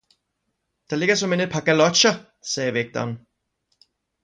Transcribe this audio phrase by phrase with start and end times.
[0.89, 3.27] "Der ligger såmænd et par galocher!" sagde vægteren.